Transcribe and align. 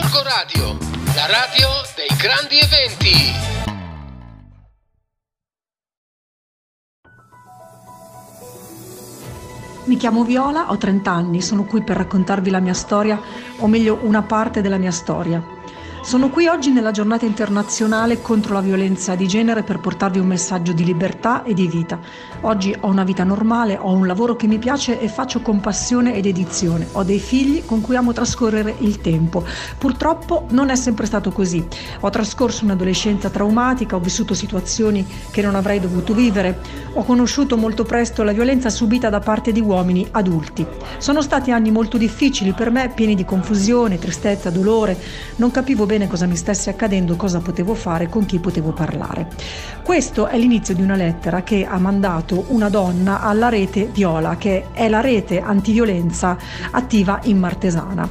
Gorgo 0.00 0.22
Radio, 0.22 0.78
la 1.16 1.26
radio 1.26 1.68
dei 1.96 2.16
grandi 2.16 2.56
eventi. 2.60 3.32
Mi 9.86 9.96
chiamo 9.96 10.22
Viola, 10.22 10.70
ho 10.70 10.76
30 10.76 11.10
anni, 11.10 11.42
sono 11.42 11.64
qui 11.64 11.82
per 11.82 11.96
raccontarvi 11.96 12.48
la 12.48 12.60
mia 12.60 12.74
storia, 12.74 13.20
o 13.58 13.66
meglio 13.66 13.98
una 14.02 14.22
parte 14.22 14.60
della 14.60 14.78
mia 14.78 14.92
storia. 14.92 15.57
Sono 16.08 16.30
qui 16.30 16.46
oggi 16.46 16.70
nella 16.70 16.90
giornata 16.90 17.26
internazionale 17.26 18.22
contro 18.22 18.54
la 18.54 18.62
violenza 18.62 19.14
di 19.14 19.28
genere 19.28 19.62
per 19.62 19.78
portarvi 19.78 20.18
un 20.18 20.26
messaggio 20.26 20.72
di 20.72 20.82
libertà 20.82 21.42
e 21.42 21.52
di 21.52 21.66
vita. 21.66 22.00
Oggi 22.40 22.74
ho 22.80 22.88
una 22.88 23.04
vita 23.04 23.24
normale, 23.24 23.76
ho 23.78 23.92
un 23.92 24.06
lavoro 24.06 24.34
che 24.34 24.46
mi 24.46 24.56
piace 24.56 24.98
e 24.98 25.08
faccio 25.08 25.42
con 25.42 25.60
passione 25.60 26.14
ed 26.14 26.24
edizione. 26.24 26.88
Ho 26.92 27.02
dei 27.02 27.18
figli 27.18 27.62
con 27.66 27.82
cui 27.82 27.94
amo 27.94 28.14
trascorrere 28.14 28.74
il 28.78 29.02
tempo. 29.02 29.44
Purtroppo 29.76 30.46
non 30.48 30.70
è 30.70 30.76
sempre 30.76 31.04
stato 31.04 31.30
così. 31.30 31.62
Ho 32.00 32.08
trascorso 32.08 32.64
un'adolescenza 32.64 33.28
traumatica, 33.28 33.94
ho 33.94 34.00
vissuto 34.00 34.32
situazioni 34.32 35.06
che 35.30 35.42
non 35.42 35.56
avrei 35.56 35.78
dovuto 35.78 36.14
vivere, 36.14 36.58
ho 36.94 37.04
conosciuto 37.04 37.58
molto 37.58 37.84
presto 37.84 38.22
la 38.22 38.32
violenza 38.32 38.70
subita 38.70 39.10
da 39.10 39.20
parte 39.20 39.52
di 39.52 39.60
uomini 39.60 40.08
adulti. 40.12 40.66
Sono 40.96 41.20
stati 41.20 41.50
anni 41.50 41.70
molto 41.70 41.98
difficili 41.98 42.52
per 42.52 42.70
me, 42.70 42.88
pieni 42.94 43.14
di 43.14 43.26
confusione, 43.26 43.98
tristezza, 43.98 44.48
dolore. 44.48 44.96
Non 45.36 45.50
capivo 45.50 45.84
bene 45.84 45.96
cosa 46.06 46.26
mi 46.26 46.36
stesse 46.36 46.70
accadendo, 46.70 47.16
cosa 47.16 47.40
potevo 47.40 47.74
fare, 47.74 48.08
con 48.08 48.26
chi 48.26 48.38
potevo 48.38 48.72
parlare. 48.72 49.28
Questo 49.82 50.26
è 50.26 50.38
l'inizio 50.38 50.74
di 50.74 50.82
una 50.82 50.96
lettera 50.96 51.42
che 51.42 51.66
ha 51.66 51.78
mandato 51.78 52.44
una 52.48 52.68
donna 52.68 53.20
alla 53.22 53.48
rete 53.48 53.86
Viola, 53.86 54.36
che 54.36 54.66
è 54.72 54.88
la 54.88 55.00
rete 55.00 55.40
antiviolenza 55.40 56.36
attiva 56.70 57.20
in 57.24 57.38
Martesana. 57.38 58.08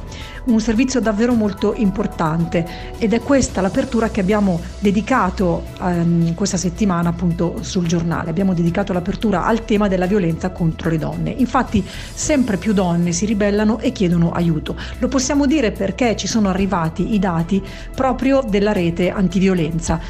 Un 0.48 0.60
servizio 0.60 1.00
davvero 1.00 1.34
molto 1.34 1.74
importante 1.74 2.66
ed 2.96 3.12
è 3.12 3.20
questa 3.20 3.60
l'apertura 3.60 4.08
che 4.08 4.20
abbiamo 4.20 4.58
dedicato 4.78 5.64
ehm, 5.78 6.32
questa 6.34 6.56
settimana 6.56 7.10
appunto 7.10 7.56
sul 7.60 7.86
giornale. 7.86 8.30
Abbiamo 8.30 8.54
dedicato 8.54 8.94
l'apertura 8.94 9.44
al 9.44 9.66
tema 9.66 9.88
della 9.88 10.06
violenza 10.06 10.50
contro 10.50 10.88
le 10.88 10.96
donne. 10.96 11.30
Infatti 11.30 11.84
sempre 12.14 12.56
più 12.56 12.72
donne 12.72 13.12
si 13.12 13.26
ribellano 13.26 13.78
e 13.78 13.92
chiedono 13.92 14.32
aiuto. 14.32 14.74
Lo 15.00 15.08
possiamo 15.08 15.44
dire 15.44 15.70
perché 15.70 16.16
ci 16.16 16.26
sono 16.26 16.48
arrivati 16.48 17.12
i 17.12 17.18
dati 17.18 17.62
proprio 17.94 18.42
della 18.46 18.72
rete 18.72 19.10
antiviolenza. 19.10 20.00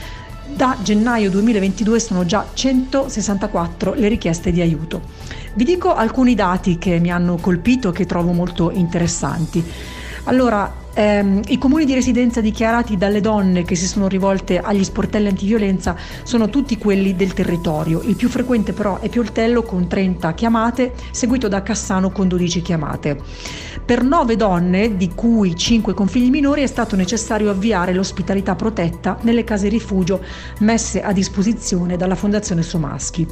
Da 0.47 0.77
gennaio 0.83 1.30
2022 1.30 2.00
sono 2.00 2.25
già 2.25 2.47
164 2.52 3.94
le 3.94 4.08
richieste 4.08 4.50
di 4.50 4.60
aiuto. 4.60 5.02
Vi 5.55 5.64
dico 5.64 5.94
alcuni 5.94 6.34
dati 6.34 6.78
che 6.78 6.98
mi 6.98 7.10
hanno 7.10 7.36
colpito 7.36 7.91
e 7.91 7.92
che 7.92 8.06
trovo 8.06 8.33
molto 8.33 8.70
interessanti. 8.70 9.64
Allora, 10.25 10.72
ehm, 10.98 11.42
i 11.46 11.58
comuni 11.58 11.84
di 11.84 11.94
residenza 11.94 12.41
dichiarati 12.41 12.96
dalle 12.96 13.20
donne 13.20 13.62
che 13.62 13.77
si 13.77 13.86
sono 13.86 14.08
rivolte 14.08 14.58
agli 14.58 14.82
sportelli 14.82 15.28
antiviolenza 15.28 15.96
sono 16.24 16.50
tutti 16.50 16.77
quelli 16.77 17.14
del 17.14 17.32
territorio. 17.34 18.02
Il 18.02 18.16
più 18.16 18.28
frequente 18.28 18.72
però 18.72 18.98
è 18.98 19.08
Pioltello 19.08 19.62
con 19.62 19.86
30 19.86 20.34
chiamate, 20.34 20.92
seguito 21.12 21.46
da 21.46 21.62
Cassano 21.62 22.10
con 22.10 22.26
12 22.26 22.62
chiamate. 22.62 23.16
Per 23.84 24.02
nove 24.02 24.36
donne, 24.36 24.96
di 24.96 25.10
cui 25.14 25.56
cinque 25.56 25.94
con 25.94 26.08
figli 26.08 26.30
minori, 26.30 26.62
è 26.62 26.66
stato 26.66 26.96
necessario 26.96 27.50
avviare 27.50 27.94
l'ospitalità 27.94 28.56
protetta 28.56 29.19
nelle 29.22 29.44
case 29.44 29.69
rifugio 29.69 30.20
messe 30.60 31.00
a 31.00 31.12
disposizione 31.12 31.96
dalla 31.96 32.16
Fondazione 32.16 32.62
Somaschi. 32.62 33.26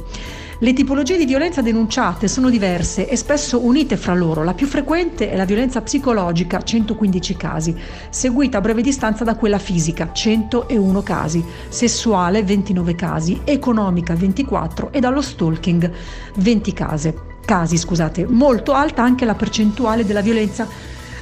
Le 0.59 0.73
tipologie 0.73 1.17
di 1.17 1.25
violenza 1.25 1.61
denunciate 1.61 2.27
sono 2.27 2.49
diverse 2.49 3.07
e 3.07 3.15
spesso 3.15 3.63
unite 3.63 3.95
fra 3.95 4.15
loro. 4.15 4.43
La 4.43 4.55
più 4.55 4.65
frequente 4.65 5.29
è 5.29 5.35
la 5.35 5.45
violenza 5.45 5.81
psicologica, 5.81 6.63
115 6.63 7.37
casi, 7.37 7.75
seguita 8.09 8.57
a 8.57 8.61
breve 8.61 8.81
distanza 8.81 9.23
da 9.23 9.35
quella 9.35 9.59
fisica, 9.59 10.11
101 10.11 11.03
casi, 11.03 11.45
sessuale, 11.69 12.41
29 12.41 12.95
casi, 12.95 13.41
economica, 13.43 14.15
24 14.15 14.91
e 14.91 14.99
dallo 14.99 15.21
stalking, 15.21 15.91
20 16.37 16.73
casi 16.73 17.13
casi, 17.45 17.77
scusate, 17.77 18.25
molto 18.27 18.73
alta 18.73 19.03
anche 19.03 19.23
la 19.23 19.35
percentuale 19.35 20.03
della 20.03 20.21
violenza 20.21 20.67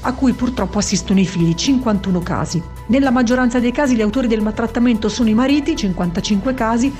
a 0.08 0.14
cui 0.14 0.34
purtroppo 0.34 0.78
assistono 0.78 1.20
i 1.20 1.26
figli, 1.26 1.54
51 1.54 2.20
casi. 2.22 2.62
Nella 2.88 3.12
maggioranza 3.12 3.60
dei 3.60 3.72
casi 3.72 3.96
gli 3.96 4.02
autori 4.02 4.28
del 4.28 4.42
maltrattamento 4.42 5.10
sono 5.10 5.30
i 5.30 5.34
mariti, 5.34 5.76
55 5.76 6.54
casi, 6.54 6.94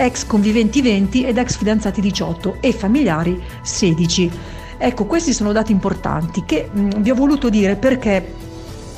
ex 0.00 0.24
conviventi 0.24 0.80
20 0.80 1.24
ed 1.24 1.36
ex 1.36 1.56
fidanzati 1.58 2.00
18 2.00 2.56
e 2.60 2.72
familiari 2.72 3.40
16. 3.62 4.30
Ecco, 4.78 5.04
questi 5.04 5.34
sono 5.34 5.52
dati 5.52 5.72
importanti 5.72 6.44
che 6.46 6.70
mh, 6.72 7.00
vi 7.02 7.10
ho 7.10 7.14
voluto 7.14 7.50
dire 7.50 7.76
perché 7.76 8.48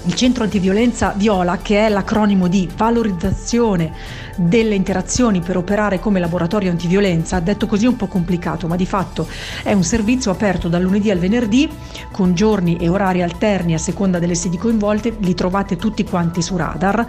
il 0.04 0.14
centro 0.14 0.44
antiviolenza 0.44 1.12
Viola, 1.16 1.58
che 1.58 1.86
è 1.86 1.88
l'acronimo 1.88 2.48
di 2.48 2.68
valorizzazione 2.76 3.92
delle 4.36 4.74
interazioni 4.74 5.40
per 5.40 5.56
operare 5.56 6.00
come 6.00 6.18
laboratorio 6.18 6.70
antiviolenza, 6.70 7.38
detto 7.40 7.66
così 7.66 7.84
è 7.84 7.88
un 7.88 7.96
po' 7.96 8.06
complicato, 8.06 8.66
ma 8.66 8.76
di 8.76 8.86
fatto 8.86 9.26
è 9.62 9.72
un 9.72 9.84
servizio 9.84 10.30
aperto 10.30 10.68
dal 10.68 10.82
lunedì 10.82 11.10
al 11.10 11.18
venerdì 11.18 11.68
con 12.10 12.34
giorni 12.34 12.76
e 12.78 12.88
orari 12.88 13.22
alterni 13.22 13.74
a 13.74 13.78
seconda 13.78 14.18
delle 14.18 14.34
sedi 14.34 14.56
coinvolte, 14.56 15.16
li 15.20 15.34
trovate 15.34 15.76
tutti 15.76 16.04
quanti 16.04 16.42
su 16.42 16.56
radar 16.56 17.06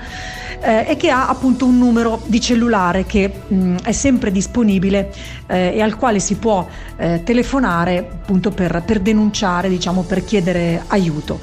eh, 0.62 0.86
e 0.88 0.98
che 0.98 1.10
ha 1.10 1.30
appunto 1.30 1.66
un 1.66 1.78
numero 1.78 2.22
di 2.26 2.40
cellulare 2.40 3.06
che 3.06 3.32
mh, 3.48 3.78
è 3.84 3.92
sempre 3.92 4.32
disponibile 4.32 5.14
eh, 5.48 5.74
e 5.76 5.82
al 5.82 5.96
quale 5.96 6.20
si 6.20 6.36
può 6.36 6.68
eh, 6.98 7.22
telefonare 7.24 7.98
appunto 7.98 8.52
per, 8.52 8.84
per 8.86 9.00
denunciare, 9.00 9.70
diciamo 9.70 10.04
per 10.04 10.24
chiedere 10.24 10.84
aiuto. 10.88 11.40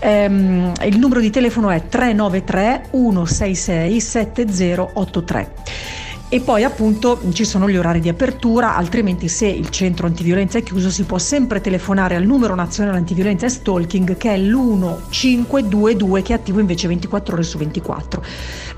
Ehm, 0.00 0.72
il 0.84 0.98
numero 0.98 1.20
di 1.20 1.30
telefono 1.30 1.70
è 1.70 1.88
393 1.88 2.88
166 2.90 4.00
7083 4.00 5.52
e 6.30 6.40
poi 6.40 6.62
appunto 6.62 7.20
ci 7.32 7.46
sono 7.46 7.70
gli 7.70 7.76
orari 7.78 8.00
di 8.00 8.10
apertura, 8.10 8.76
altrimenti 8.76 9.28
se 9.28 9.46
il 9.46 9.70
centro 9.70 10.06
antiviolenza 10.06 10.58
è 10.58 10.62
chiuso 10.62 10.90
si 10.90 11.04
può 11.04 11.16
sempre 11.16 11.62
telefonare 11.62 12.16
al 12.16 12.24
numero 12.24 12.54
nazionale 12.54 12.98
antiviolenza 12.98 13.46
e 13.46 13.48
stalking 13.48 14.16
che 14.18 14.34
è 14.34 14.36
l'1522 14.36 16.22
che 16.22 16.32
è 16.34 16.36
attivo 16.36 16.60
invece 16.60 16.86
24 16.86 17.34
ore 17.34 17.42
su 17.42 17.56
24. 17.56 18.22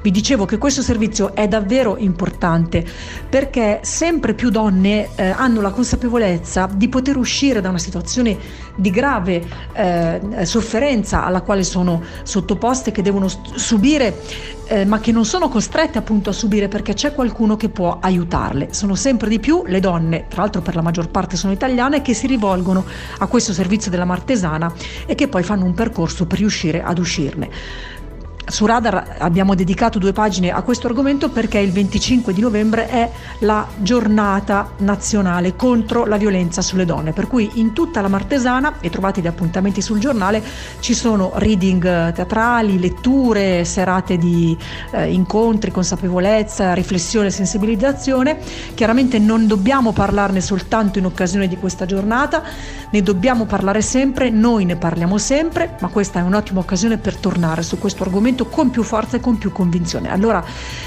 Vi 0.03 0.11
dicevo 0.11 0.47
che 0.47 0.57
questo 0.57 0.81
servizio 0.81 1.35
è 1.35 1.47
davvero 1.47 1.99
importante 1.99 2.83
perché 3.29 3.81
sempre 3.83 4.33
più 4.33 4.49
donne 4.49 5.11
eh, 5.15 5.29
hanno 5.29 5.61
la 5.61 5.73
consapevolezza 5.73 6.71
di 6.75 6.89
poter 6.89 7.19
uscire 7.19 7.61
da 7.61 7.69
una 7.69 7.79
situazione 7.79 8.39
di 8.77 8.89
grave 8.89 9.45
eh, 9.75 10.21
sofferenza 10.45 11.25
alla 11.25 11.43
quale 11.43 11.65
sono 11.65 12.03
sottoposte, 12.23 12.93
che 12.93 13.03
devono 13.03 13.29
subire 13.55 14.23
eh, 14.69 14.87
ma 14.87 15.01
che 15.01 15.13
non 15.13 15.27
sono 15.27 15.51
costrette 15.51 15.99
appunto 15.99 16.31
a 16.31 16.33
subire 16.33 16.69
perché 16.69 16.95
c'è 16.95 17.13
qualcuno 17.13 17.57
che 17.57 17.69
può 17.69 17.99
aiutarle. 18.01 18.69
Sono 18.71 18.95
sempre 18.95 19.29
di 19.29 19.39
più 19.39 19.65
le 19.67 19.81
donne, 19.81 20.27
tra 20.29 20.41
l'altro 20.41 20.63
per 20.63 20.77
la 20.77 20.83
maggior 20.83 21.11
parte 21.11 21.37
sono 21.37 21.53
italiane, 21.53 22.01
che 22.01 22.15
si 22.15 22.27
rivolgono 22.27 22.87
a 23.19 23.27
questo 23.27 23.53
servizio 23.53 23.91
della 23.91 24.07
Martesana 24.07 24.73
e 25.05 25.15
che 25.15 25.29
poi 25.29 25.43
fanno 25.43 25.67
un 25.67 25.75
percorso 25.75 26.27
per 26.27 26.39
riuscire 26.39 26.83
ad 26.83 26.99
uscirne. 26.99 27.99
Su 28.47 28.67
Radar 28.67 29.17
abbiamo 29.19 29.55
dedicato 29.55 29.99
due 29.99 30.13
pagine 30.13 30.51
a 30.51 30.63
questo 30.63 30.89
argomento 30.89 31.29
perché 31.29 31.59
il 31.59 31.71
25 31.71 32.33
di 32.33 32.41
novembre 32.41 32.89
è 32.89 33.11
la 33.41 33.67
giornata 33.79 34.73
nazionale 34.79 35.55
contro 35.55 36.05
la 36.05 36.17
violenza 36.17 36.61
sulle 36.61 36.85
donne, 36.85 37.13
per 37.13 37.29
cui 37.29 37.49
in 37.55 37.73
tutta 37.73 38.01
la 38.01 38.09
Martesana, 38.09 38.79
e 38.81 38.91
trovate 38.91 39.21
gli 39.21 39.29
appuntamenti 39.29 39.81
sul 39.81 40.01
giornale, 40.01 40.43
ci 40.81 40.95
sono 40.95 41.33
reading 41.35 42.13
teatrali, 42.13 42.81
letture, 42.81 43.65
serate 43.65 44.17
di 44.17 44.57
eh, 44.93 45.13
incontri, 45.13 45.71
consapevolezza, 45.71 46.73
riflessione, 46.75 47.31
sensibilizzazione. 47.31 48.39
Chiaramente 48.75 49.19
non 49.21 49.47
dobbiamo 49.47 49.93
parlarne 49.93 50.41
soltanto 50.41 50.99
in 50.99 51.05
occasione 51.05 51.47
di 51.47 51.57
questa 51.57 51.87
giornata, 51.87 52.43
ne 52.91 53.03
dobbiamo 53.03 53.45
parlare 53.45 53.81
sempre, 53.81 54.31
noi 54.31 54.65
ne 54.65 54.75
parliamo 54.75 55.19
sempre, 55.19 55.77
ma 55.81 55.89
questa 55.89 56.19
è 56.19 56.23
un'ottima 56.23 56.59
occasione 56.59 56.99
per 56.99 57.17
tornare 57.17 57.63
su 57.63 57.79
questo 57.79 58.03
argomento 58.03 58.30
argomento 58.31 58.47
con 58.47 58.71
più 58.71 58.83
forza 58.83 59.17
e 59.17 59.21
con 59.21 59.39
più 59.39 59.53
convinzione. 59.53 60.11
Allora 60.11 60.43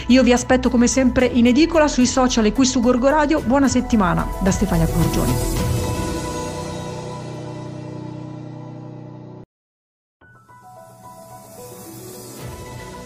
io 0.08 0.24
vi 0.24 0.32
aspetto 0.32 0.70
come 0.70 0.88
sempre 0.88 1.26
in 1.26 1.48
edicola, 1.48 1.88
sui 1.88 2.06
social 2.06 2.46
e 2.46 2.54
qui 2.54 2.66
su 2.66 2.80
Gorgo 2.80 3.10
Radio. 3.10 3.42
Buona 3.42 3.68
settimana 3.68 4.28
da 4.40 4.52
Stefania 4.52 4.88
Corgioni. 4.88 5.34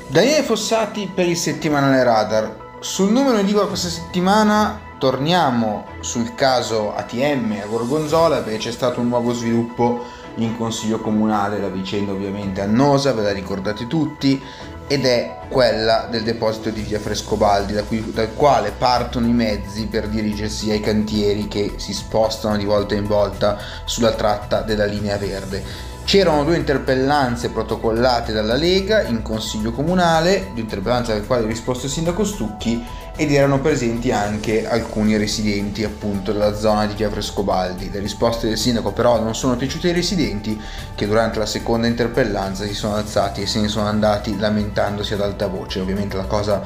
Daniele 0.10 0.44
Fossati 0.44 1.12
per 1.14 1.28
il 1.28 1.38
settimanale 1.38 2.04
Radar. 2.04 2.66
Sul 2.80 3.12
numero 3.12 3.42
di 3.42 3.52
questa 3.52 3.90
settimana 3.90 4.80
torniamo 4.98 5.86
sul 6.00 6.34
caso 6.34 6.96
ATM 6.96 7.60
a 7.62 7.68
Gorgonzola 7.68 8.42
perché 8.42 8.58
c'è 8.58 8.72
stato 8.72 9.00
un 9.00 9.10
nuovo 9.10 9.34
sviluppo 9.34 10.06
in 10.38 10.58
consiglio 10.58 11.00
comunale, 11.00 11.60
la 11.60 11.70
vicenda 11.70 12.12
ovviamente 12.12 12.62
annosa, 12.62 13.14
ve 13.14 13.22
la 13.22 13.32
ricordate 13.32 13.88
tutti, 13.88 14.42
ed 14.88 15.06
è 15.06 15.40
quella 15.50 16.08
del 16.10 16.24
deposito 16.24 16.70
di 16.70 16.82
via 16.82 17.00
Frescobaldi, 17.00 17.74
da 17.74 17.84
cui, 17.84 18.12
dal 18.14 18.34
quale 18.34 18.72
partono 18.72 19.28
i 19.28 19.34
mezzi 19.34 19.88
per 19.88 20.08
dirigersi 20.08 20.72
ai 20.72 20.80
cantieri 20.80 21.48
che 21.48 21.74
si 21.76 21.94
spostano 21.94 22.56
di 22.56 22.66
volta 22.66 22.96
in 22.96 23.06
volta 23.06 23.58
sulla 23.86 24.14
tratta 24.14 24.62
della 24.62 24.86
linea 24.86 25.18
verde. 25.18 25.96
C'erano 26.08 26.46
due 26.46 26.56
interpellanze 26.56 27.50
protocollate 27.50 28.32
dalla 28.32 28.54
Lega 28.54 29.02
in 29.02 29.22
consiglio 29.22 29.74
comunale, 29.74 30.52
due 30.54 30.62
interpellanze 30.62 31.12
alle 31.12 31.26
quali 31.26 31.44
ha 31.44 31.48
risposto 31.48 31.88
il 31.88 31.92
sindaco 31.92 32.24
Stucchi 32.24 32.82
ed 33.18 33.30
erano 33.30 33.60
presenti 33.60 34.10
anche 34.10 34.66
alcuni 34.66 35.18
residenti 35.18 35.84
appunto 35.84 36.32
della 36.32 36.56
zona 36.56 36.86
di 36.86 36.94
via 36.94 37.10
Frescobaldi. 37.10 37.92
Le 37.92 38.00
risposte 38.00 38.48
del 38.48 38.58
sindaco 38.58 38.94
però 38.94 39.22
non 39.22 39.36
sono 39.36 39.58
piaciute 39.58 39.90
ai 39.90 39.94
residenti 39.96 40.58
che 40.96 41.08
durante 41.08 41.40
la 41.40 41.46
seconda 41.46 41.88
interpellanza 41.88 42.64
si 42.64 42.74
sono 42.74 42.96
alzati 42.96 43.42
e 43.42 43.46
se 43.46 43.60
ne 43.60 43.68
sono 43.68 43.88
andati 43.88 44.40
lamentandosi 44.40 45.14
ad 45.14 45.20
alta 45.20 45.48
voce. 45.48 45.82
Ovviamente 45.82 46.16
la 46.16 46.24
cosa 46.24 46.62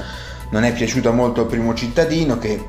non 0.50 0.62
è 0.62 0.72
piaciuta 0.72 1.10
molto 1.10 1.40
al 1.40 1.46
primo 1.48 1.74
cittadino 1.74 2.38
che 2.38 2.64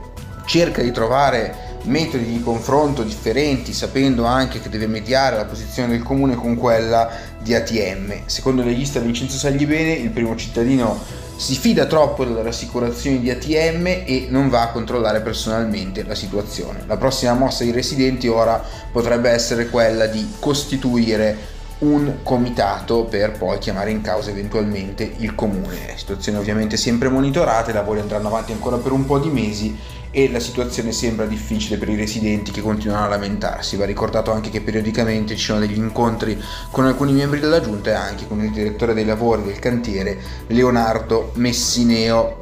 cerca 0.46 0.82
di 0.82 0.92
trovare 0.92 1.73
metodi 1.84 2.26
di 2.26 2.42
confronto 2.42 3.04
differenti, 3.04 3.74
sapendo 3.74 4.26
anche 4.26 4.60
che 4.62 4.70
deve 4.70 4.88
mediare 4.88 5.36
la 5.36 5.46
posizione 5.46 5.90
del 5.90 6.04
comune 6.04 6.36
con 6.36 6.56
quella 6.56 7.10
di 7.42 7.54
ATM. 7.54 8.24
Secondo 8.26 8.62
il 8.62 8.68
legista 8.68 9.00
Vincenzo 9.00 9.38
Saglibene, 9.38 9.94
il 9.94 10.10
primo 10.10 10.36
cittadino 10.36 11.00
si 11.36 11.56
fida 11.56 11.86
troppo 11.86 12.24
delle 12.24 12.44
rassicurazioni 12.44 13.20
di 13.20 13.30
ATM 13.30 13.88
e 14.06 14.28
non 14.30 14.50
va 14.50 14.64
a 14.64 14.72
controllare 14.72 15.22
personalmente 15.22 16.04
la 16.04 16.16
situazione. 16.16 16.84
La 16.86 16.98
prossima 16.98 17.34
mossa 17.34 17.64
dei 17.64 17.74
residenti 17.74 18.28
ora 18.28 18.64
potrebbe 18.92 19.30
essere 19.30 19.68
quella 19.70 20.06
di 20.06 20.36
costituire 20.40 21.53
un 21.84 22.20
comitato 22.24 23.04
per 23.04 23.38
poi 23.38 23.58
chiamare 23.58 23.92
in 23.92 24.02
causa 24.02 24.32
eventualmente 24.32 25.14
il 25.18 25.36
comune. 25.36 25.94
Situazione 25.96 26.38
ovviamente 26.38 26.78
sempre 26.78 27.10
monitorata, 27.10 27.72
i 27.72 27.74
lavori 27.74 28.00
andranno 28.00 28.28
avanti 28.28 28.54
ancora 28.54 28.78
per 28.78 28.92
un 28.92 29.06
po' 29.06 29.20
di 29.20 29.30
mesi 29.30 29.78
e 30.16 30.32
la 30.32 30.40
situazione 30.40 30.92
sembra 30.92 31.26
difficile 31.26 31.78
per 31.78 31.90
i 31.90 31.96
residenti 31.96 32.52
che 32.52 32.62
continuano 32.62 33.06
a 33.06 33.10
lamentarsi. 33.10 33.76
Va 33.76 33.86
ricordato 33.86 34.32
anche 34.32 34.50
che 34.50 34.62
periodicamente 34.62 35.36
ci 35.36 35.46
sono 35.46 35.60
degli 35.60 35.78
incontri 35.78 36.42
con 36.72 36.86
alcuni 36.86 37.14
membri 37.14 37.40
della 37.40 37.60
giunta 37.60 37.90
e 37.90 37.96
anche 37.96 38.28
con 38.28 38.42
il 38.42 38.52
direttore 38.52 38.94
dei 38.94 39.06
lavori 39.06 39.44
del 39.44 39.60
cantiere 39.60 40.18
Leonardo 40.48 41.32
Messineo. 41.36 42.42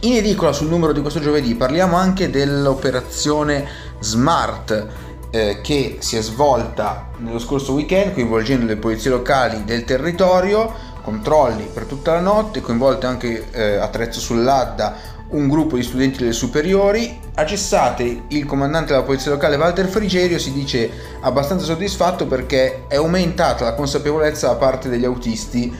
In 0.00 0.14
edicola 0.14 0.52
sul 0.52 0.68
numero 0.68 0.92
di 0.92 1.00
questo 1.00 1.20
giovedì 1.20 1.54
parliamo 1.54 1.96
anche 1.96 2.28
dell'operazione 2.28 3.66
Smart 4.00 5.01
eh, 5.32 5.60
che 5.62 5.96
si 6.00 6.16
è 6.16 6.22
svolta 6.22 7.08
nello 7.16 7.38
scorso 7.38 7.72
weekend 7.72 8.12
coinvolgendo 8.12 8.66
le 8.66 8.76
polizie 8.76 9.10
locali 9.10 9.64
del 9.64 9.84
territorio 9.84 10.90
controlli 11.02 11.68
per 11.72 11.84
tutta 11.84 12.12
la 12.12 12.20
notte, 12.20 12.60
coinvolte 12.60 13.06
anche 13.06 13.50
eh, 13.50 13.76
a 13.76 13.88
Trezzo 13.88 14.20
sull'Adda 14.20 15.20
un 15.30 15.48
gruppo 15.48 15.76
di 15.76 15.82
studenti 15.82 16.18
delle 16.18 16.32
superiori. 16.32 17.18
A 17.34 17.46
cessate 17.46 18.24
il 18.28 18.44
comandante 18.44 18.92
della 18.92 19.04
polizia 19.04 19.30
locale 19.30 19.56
Walter 19.56 19.88
Frigerio 19.88 20.38
si 20.38 20.52
dice 20.52 20.90
abbastanza 21.22 21.64
soddisfatto 21.64 22.26
perché 22.26 22.84
è 22.86 22.96
aumentata 22.96 23.64
la 23.64 23.74
consapevolezza 23.74 24.48
da 24.48 24.56
parte 24.56 24.90
degli 24.90 25.06
autisti 25.06 25.74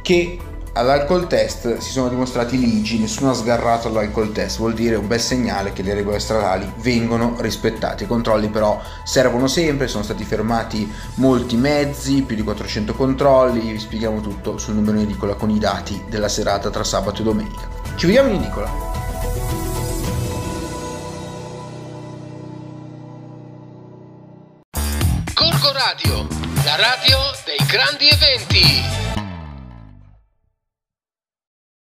che 0.00 0.38
all'alcol 0.74 1.26
test 1.26 1.78
si 1.78 1.90
sono 1.90 2.08
dimostrati 2.08 2.58
ligi, 2.58 2.98
nessuno 2.98 3.30
ha 3.30 3.34
sgarrato 3.34 3.88
all'alcol 3.88 4.32
test, 4.32 4.58
vuol 4.58 4.74
dire 4.74 4.96
un 4.96 5.06
bel 5.06 5.20
segnale 5.20 5.72
che 5.72 5.82
le 5.82 5.94
regole 5.94 6.18
stradali 6.18 6.70
vengono 6.78 7.36
rispettate. 7.38 8.04
I 8.04 8.06
controlli 8.06 8.48
però 8.48 8.80
servono 9.04 9.46
sempre, 9.46 9.88
sono 9.88 10.02
stati 10.02 10.24
fermati 10.24 10.92
molti 11.14 11.56
mezzi, 11.56 12.22
più 12.22 12.36
di 12.36 12.42
400 12.42 12.94
controlli, 12.94 13.72
vi 13.72 13.78
spieghiamo 13.78 14.20
tutto 14.20 14.58
sul 14.58 14.74
numero 14.74 14.98
in 14.98 15.04
edicola 15.04 15.34
con 15.34 15.50
i 15.50 15.58
dati 15.58 16.04
della 16.08 16.28
serata 16.28 16.70
tra 16.70 16.84
sabato 16.84 17.20
e 17.20 17.24
domenica. 17.24 17.68
Ci 17.96 18.06
vediamo 18.06 18.30
in 18.30 18.36
edicola. 18.36 18.70
Corco 25.34 25.72
Radio, 25.72 26.26
la 26.64 26.76
radio 26.76 27.18
dei 27.44 27.64
grandi 27.66 28.08
eventi. 28.08 29.03